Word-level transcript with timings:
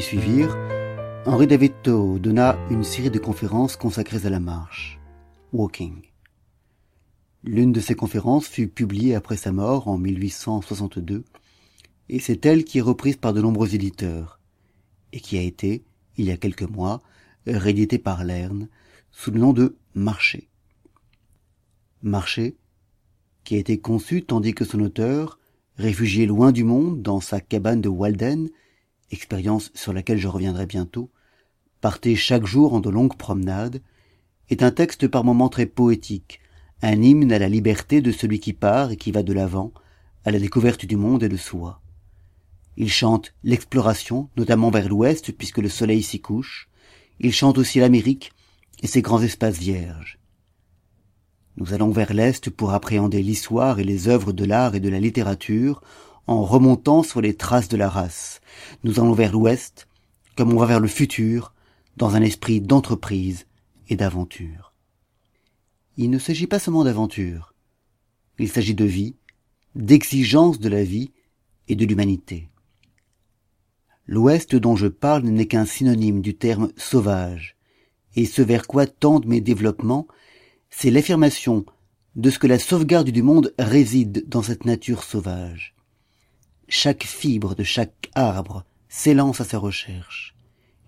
suivirent, 0.00 0.56
Henri 1.26 1.46
David 1.46 1.74
donna 1.84 2.58
une 2.70 2.82
série 2.82 3.10
de 3.10 3.20
conférences 3.20 3.76
consacrées 3.76 4.26
à 4.26 4.30
la 4.30 4.40
marche, 4.40 4.98
Walking. 5.52 6.02
L'une 7.44 7.70
de 7.70 7.80
ces 7.80 7.94
conférences 7.94 8.48
fut 8.48 8.66
publiée 8.66 9.14
après 9.14 9.36
sa 9.36 9.52
mort 9.52 9.86
en 9.86 9.96
1862, 9.96 11.24
et 12.08 12.18
c'est 12.18 12.44
elle 12.44 12.64
qui 12.64 12.78
est 12.78 12.82
reprise 12.82 13.16
par 13.16 13.32
de 13.32 13.40
nombreux 13.40 13.76
éditeurs, 13.76 14.40
et 15.12 15.20
qui 15.20 15.38
a 15.38 15.42
été, 15.42 15.84
il 16.16 16.24
y 16.24 16.32
a 16.32 16.36
quelques 16.36 16.62
mois, 16.62 17.00
rééditée 17.46 17.98
par 17.98 18.24
Lerne, 18.24 18.68
sous 19.12 19.30
le 19.30 19.38
nom 19.38 19.52
de 19.52 19.76
Marché. 19.94 20.48
Marché, 22.02 22.56
qui 23.44 23.54
a 23.54 23.58
été 23.58 23.78
conçu 23.78 24.24
tandis 24.24 24.52
que 24.52 24.64
son 24.64 24.80
auteur, 24.80 25.38
réfugié 25.76 26.26
loin 26.26 26.50
du 26.50 26.64
monde 26.64 27.02
dans 27.02 27.20
sa 27.20 27.40
cabane 27.40 27.80
de 27.80 27.88
Walden, 27.88 28.48
expérience 29.10 29.70
sur 29.74 29.92
laquelle 29.92 30.18
je 30.18 30.28
reviendrai 30.28 30.66
bientôt, 30.66 31.10
partait 31.80 32.14
chaque 32.14 32.46
jour 32.46 32.74
en 32.74 32.80
de 32.80 32.90
longues 32.90 33.16
promenades, 33.16 33.82
est 34.50 34.62
un 34.62 34.70
texte 34.70 35.08
par 35.08 35.24
moments 35.24 35.48
très 35.48 35.66
poétique, 35.66 36.40
un 36.82 37.00
hymne 37.02 37.32
à 37.32 37.38
la 37.38 37.48
liberté 37.48 38.00
de 38.00 38.12
celui 38.12 38.40
qui 38.40 38.52
part 38.52 38.90
et 38.90 38.96
qui 38.96 39.12
va 39.12 39.22
de 39.22 39.32
l'avant, 39.32 39.72
à 40.24 40.30
la 40.30 40.38
découverte 40.38 40.86
du 40.86 40.96
monde 40.96 41.22
et 41.22 41.28
de 41.28 41.36
soi. 41.36 41.80
Il 42.76 42.90
chante 42.90 43.34
l'exploration, 43.44 44.28
notamment 44.36 44.70
vers 44.70 44.88
l'ouest, 44.88 45.32
puisque 45.32 45.58
le 45.58 45.68
soleil 45.68 46.02
s'y 46.02 46.20
couche. 46.20 46.68
Il 47.20 47.32
chante 47.32 47.58
aussi 47.58 47.78
l'Amérique 47.78 48.32
et 48.82 48.86
ses 48.86 49.02
grands 49.02 49.22
espaces 49.22 49.58
vierges. 49.58 50.18
Nous 51.56 51.72
allons 51.72 51.90
vers 51.90 52.12
l'Est 52.12 52.50
pour 52.50 52.72
appréhender 52.72 53.22
l'histoire 53.22 53.78
et 53.78 53.84
les 53.84 54.08
œuvres 54.08 54.32
de 54.32 54.44
l'art 54.44 54.74
et 54.74 54.80
de 54.80 54.88
la 54.88 54.98
littérature 54.98 55.82
en 56.26 56.42
remontant 56.42 57.02
sur 57.02 57.20
les 57.20 57.34
traces 57.34 57.68
de 57.68 57.76
la 57.76 57.88
race. 57.88 58.40
Nous 58.82 59.00
allons 59.00 59.12
vers 59.12 59.32
l'Ouest 59.32 59.88
comme 60.36 60.52
on 60.52 60.58
va 60.58 60.66
vers 60.66 60.80
le 60.80 60.88
futur 60.88 61.54
dans 61.96 62.16
un 62.16 62.22
esprit 62.22 62.60
d'entreprise 62.60 63.46
et 63.88 63.96
d'aventure. 63.96 64.72
Il 65.96 66.10
ne 66.10 66.18
s'agit 66.18 66.46
pas 66.46 66.58
seulement 66.58 66.84
d'aventure. 66.84 67.54
Il 68.38 68.48
s'agit 68.48 68.74
de 68.74 68.84
vie, 68.84 69.14
d'exigence 69.76 70.58
de 70.58 70.68
la 70.68 70.82
vie 70.82 71.12
et 71.68 71.76
de 71.76 71.84
l'humanité. 71.84 72.48
L'Ouest 74.06 74.56
dont 74.56 74.76
je 74.76 74.88
parle 74.88 75.22
n'est 75.22 75.46
qu'un 75.46 75.64
synonyme 75.64 76.20
du 76.20 76.34
terme 76.34 76.70
sauvage, 76.76 77.56
et 78.16 78.26
ce 78.26 78.42
vers 78.42 78.66
quoi 78.66 78.86
tendent 78.86 79.26
mes 79.26 79.40
développements 79.40 80.06
c'est 80.76 80.90
l'affirmation 80.90 81.64
de 82.16 82.30
ce 82.30 82.38
que 82.40 82.48
la 82.48 82.58
sauvegarde 82.58 83.10
du 83.10 83.22
monde 83.22 83.54
réside 83.58 84.28
dans 84.28 84.42
cette 84.42 84.64
nature 84.64 85.04
sauvage. 85.04 85.74
Chaque 86.68 87.04
fibre 87.04 87.54
de 87.54 87.62
chaque 87.62 88.10
arbre 88.14 88.64
s'élance 88.88 89.40
à 89.40 89.44
sa 89.44 89.58
recherche. 89.58 90.34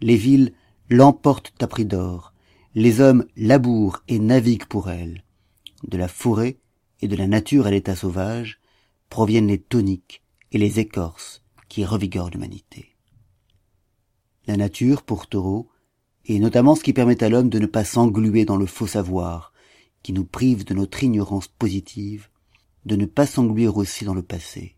Les 0.00 0.16
villes 0.16 0.52
l'emportent 0.88 1.52
à 1.62 1.66
prix 1.66 1.84
d'or. 1.84 2.32
Les 2.74 3.00
hommes 3.00 3.26
labourent 3.36 4.02
et 4.08 4.18
naviguent 4.18 4.66
pour 4.66 4.90
elle. 4.90 5.22
De 5.86 5.98
la 5.98 6.08
forêt 6.08 6.58
et 7.00 7.08
de 7.08 7.16
la 7.16 7.26
nature 7.26 7.66
à 7.66 7.70
l'état 7.70 7.96
sauvage 7.96 8.58
proviennent 9.10 9.48
les 9.48 9.60
toniques 9.60 10.22
et 10.52 10.58
les 10.58 10.80
écorces 10.80 11.42
qui 11.68 11.84
revigorent 11.84 12.30
l'humanité. 12.30 12.96
La 14.46 14.56
nature, 14.56 15.02
pour 15.02 15.26
Taureau, 15.26 15.68
et 16.24 16.38
notamment 16.38 16.74
ce 16.74 16.82
qui 16.82 16.92
permet 16.92 17.22
à 17.22 17.28
l'homme 17.28 17.50
de 17.50 17.58
ne 17.58 17.66
pas 17.66 17.84
s'engluer 17.84 18.44
dans 18.44 18.56
le 18.56 18.66
faux 18.66 18.86
savoir, 18.86 19.52
qui 20.02 20.12
nous 20.12 20.24
prive 20.24 20.64
de 20.64 20.74
notre 20.74 21.02
ignorance 21.02 21.48
positive, 21.48 22.28
de 22.84 22.96
ne 22.96 23.06
pas 23.06 23.26
s'engluer 23.26 23.66
aussi 23.68 24.04
dans 24.04 24.14
le 24.14 24.22
passé. 24.22 24.75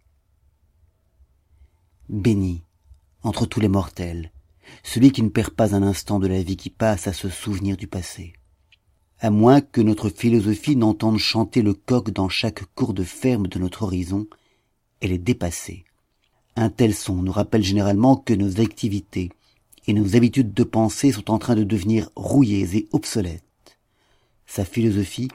Béni, 2.09 2.63
entre 3.23 3.45
tous 3.45 3.61
les 3.61 3.69
mortels, 3.69 4.33
celui 4.83 5.13
qui 5.13 5.23
ne 5.23 5.29
perd 5.29 5.51
pas 5.51 5.75
un 5.75 5.83
instant 5.83 6.19
de 6.19 6.27
la 6.27 6.43
vie 6.43 6.57
qui 6.57 6.71
passe 6.71 7.07
à 7.07 7.13
se 7.13 7.29
souvenir 7.29 7.77
du 7.77 7.87
passé. 7.87 8.33
À 9.21 9.31
moins 9.31 9.61
que 9.61 9.83
notre 9.83 10.09
philosophie 10.09 10.77
n'entende 10.77 11.19
chanter 11.19 11.61
le 11.61 11.75
coq 11.75 12.11
dans 12.11 12.31
chaque 12.31 12.65
cour 12.75 12.95
de 12.95 13.05
ferme 13.05 13.47
de 13.47 13.59
notre 13.59 13.83
horizon, 13.83 14.27
elle 15.03 15.13
est 15.13 15.19
dépassée. 15.19 15.85
Un 16.57 16.71
tel 16.71 16.95
son 16.95 17.17
nous 17.17 17.33
rappelle 17.33 17.63
généralement 17.63 18.17
que 18.17 18.33
nos 18.33 18.59
activités 18.59 19.31
et 19.87 19.93
nos 19.93 20.17
habitudes 20.17 20.55
de 20.55 20.65
pensée 20.65 21.13
sont 21.13 21.31
en 21.31 21.39
train 21.39 21.57
de 21.57 21.65
devenir 21.65 22.09
rouillées 22.17 22.75
et 22.75 22.89
obsolètes. 22.93 23.45
Sa 24.47 24.65
philosophie 24.65 25.29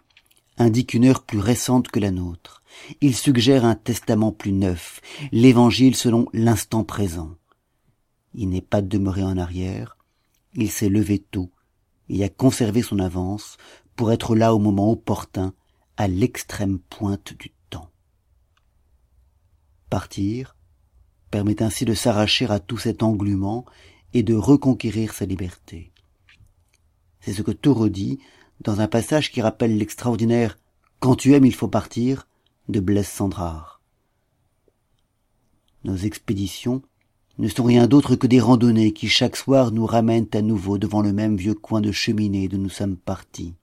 indique 0.57 0.93
une 0.93 1.05
heure 1.05 1.23
plus 1.23 1.39
récente 1.39 1.89
que 1.89 1.99
la 1.99 2.11
nôtre. 2.11 2.63
Il 3.01 3.15
suggère 3.15 3.65
un 3.65 3.75
testament 3.75 4.31
plus 4.31 4.51
neuf, 4.51 5.01
l'évangile 5.31 5.95
selon 5.95 6.27
l'instant 6.33 6.83
présent. 6.83 7.35
Il 8.33 8.49
n'est 8.49 8.61
pas 8.61 8.81
demeuré 8.81 9.23
en 9.23 9.37
arrière, 9.37 9.97
il 10.55 10.69
s'est 10.69 10.89
levé 10.89 11.19
tôt 11.19 11.51
et 12.09 12.23
a 12.23 12.29
conservé 12.29 12.81
son 12.81 12.99
avance 12.99 13.57
pour 13.95 14.11
être 14.11 14.35
là 14.35 14.53
au 14.53 14.59
moment 14.59 14.91
opportun, 14.91 15.53
à 15.97 16.07
l'extrême 16.07 16.79
pointe 16.79 17.33
du 17.37 17.51
temps. 17.69 17.89
Partir 19.89 20.55
permet 21.29 21.61
ainsi 21.61 21.85
de 21.85 21.93
s'arracher 21.93 22.49
à 22.49 22.59
tout 22.59 22.77
cet 22.77 23.03
englument 23.03 23.65
et 24.13 24.23
de 24.23 24.33
reconquérir 24.33 25.13
sa 25.13 25.25
liberté. 25.25 25.91
C'est 27.19 27.33
ce 27.33 27.41
que 27.41 27.51
Thoreau 27.51 27.89
dit 27.89 28.19
dans 28.63 28.81
un 28.81 28.87
passage 28.87 29.31
qui 29.31 29.41
rappelle 29.41 29.77
l'extraordinaire 29.77 30.57
Quand 30.99 31.15
tu 31.15 31.33
aimes, 31.33 31.45
il 31.45 31.53
faut 31.53 31.67
partir 31.67 32.27
de 32.69 32.79
Blaise 32.79 33.07
Sandrard. 33.07 33.81
Nos 35.83 35.97
expéditions 35.97 36.81
ne 37.39 37.49
sont 37.49 37.63
rien 37.63 37.87
d'autre 37.87 38.15
que 38.15 38.27
des 38.27 38.39
randonnées 38.39 38.93
qui 38.93 39.09
chaque 39.09 39.35
soir 39.35 39.71
nous 39.71 39.85
ramènent 39.85 40.29
à 40.33 40.41
nouveau 40.41 40.77
devant 40.77 41.01
le 41.01 41.11
même 41.11 41.35
vieux 41.35 41.55
coin 41.55 41.81
de 41.81 41.91
cheminée 41.91 42.47
d'où 42.47 42.57
nous 42.57 42.69
sommes 42.69 42.95
partis. 42.95 43.53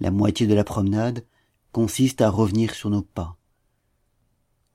La 0.00 0.10
moitié 0.10 0.46
de 0.46 0.54
la 0.54 0.64
promenade 0.64 1.24
consiste 1.72 2.20
à 2.20 2.30
revenir 2.30 2.74
sur 2.74 2.90
nos 2.90 3.02
pas. 3.02 3.36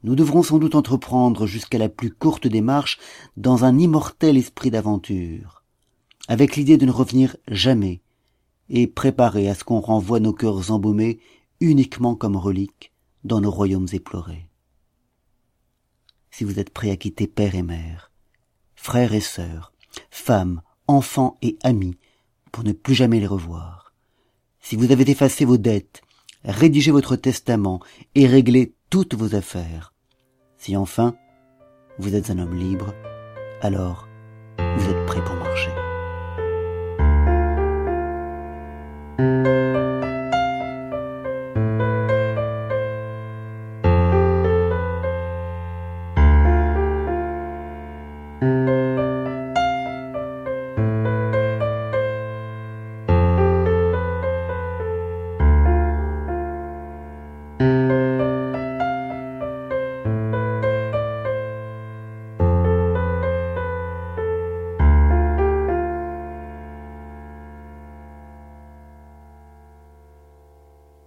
Nous 0.03 0.15
devrons 0.15 0.43
sans 0.43 0.59
doute 0.59 0.75
entreprendre 0.75 1.47
jusqu'à 1.47 1.77
la 1.77 1.89
plus 1.89 2.11
courte 2.11 2.47
des 2.47 2.61
marches 2.61 2.99
dans 3.37 3.65
un 3.65 3.77
immortel 3.77 4.37
esprit 4.37 4.69
d'aventure, 4.69 5.63
avec 6.27 6.55
l'idée 6.55 6.77
de 6.77 6.85
ne 6.85 6.91
revenir 6.91 7.35
jamais, 7.47 8.02
et 8.75 8.87
préparer 8.87 9.47
à 9.47 9.53
ce 9.53 9.63
qu'on 9.63 9.79
renvoie 9.79 10.19
nos 10.19 10.33
cœurs 10.33 10.71
embaumés 10.71 11.19
uniquement 11.61 12.15
comme 12.15 12.35
reliques 12.35 12.91
dans 13.23 13.39
nos 13.39 13.51
royaumes 13.51 13.87
éplorés. 13.93 14.49
Si 16.31 16.43
vous 16.43 16.59
êtes 16.59 16.71
prêts 16.71 16.89
à 16.89 16.97
quitter 16.97 17.27
père 17.27 17.53
et 17.53 17.61
mère, 17.61 18.11
frères 18.75 19.13
et 19.13 19.21
sœurs, 19.21 19.71
femmes, 20.09 20.63
enfants 20.87 21.37
et 21.43 21.55
amis, 21.61 21.95
pour 22.51 22.63
ne 22.63 22.73
plus 22.73 22.95
jamais 22.95 23.19
les 23.19 23.27
revoir, 23.27 23.93
si 24.59 24.75
vous 24.75 24.91
avez 24.91 25.07
effacé 25.09 25.45
vos 25.45 25.57
dettes, 25.57 26.01
rédigé 26.43 26.89
votre 26.89 27.15
testament 27.15 27.79
et 28.15 28.25
réglé 28.25 28.73
toutes 28.89 29.13
vos 29.13 29.35
affaires, 29.35 29.93
si 30.57 30.75
enfin 30.75 31.15
vous 31.99 32.15
êtes 32.15 32.31
un 32.31 32.39
homme 32.39 32.55
libre, 32.55 32.91
alors 33.61 34.07
vous 34.57 34.89
êtes 34.89 35.05
prêt 35.05 35.23
pour 35.23 35.35
marcher. 35.35 35.72